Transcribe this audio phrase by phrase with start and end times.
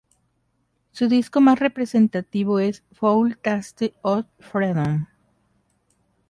[0.93, 5.05] Su disco más representativo es "Foul Taste of Freedom".